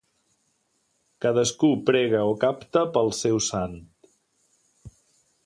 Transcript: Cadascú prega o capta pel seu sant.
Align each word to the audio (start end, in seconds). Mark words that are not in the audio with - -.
Cadascú 1.25 1.69
prega 1.89 2.23
o 2.31 2.33
capta 2.45 2.83
pel 2.97 3.13
seu 3.19 3.39
sant. 3.51 3.79